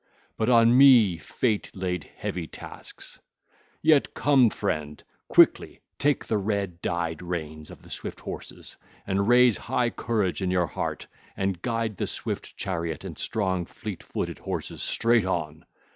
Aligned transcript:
But 0.35 0.49
on 0.49 0.75
me 0.75 1.19
fate 1.19 1.69
laid 1.75 2.05
heavy 2.15 2.47
tasks. 2.47 3.19
(ll. 3.83 3.89
95 3.91 3.91
101) 3.91 3.93
'Yet, 3.99 4.13
come, 4.15 4.49
friend, 4.49 5.03
quickly 5.27 5.81
take 5.99 6.25
the 6.25 6.39
red 6.39 6.81
dyed 6.81 7.21
reins 7.21 7.69
of 7.69 7.83
the 7.83 7.89
swift 7.91 8.21
horses 8.21 8.77
and 9.05 9.27
raise 9.27 9.57
high 9.57 9.91
courage 9.91 10.41
in 10.41 10.49
your 10.49 10.65
heart 10.65 11.05
and 11.37 11.61
guide 11.61 11.97
the 11.97 12.07
swift 12.07 12.57
chariot 12.57 13.03
and 13.03 13.19
strong 13.19 13.67
fleet 13.67 14.01
footed 14.01 14.39
horses 14.39 14.81
straight 14.81 15.25
on. 15.25 15.67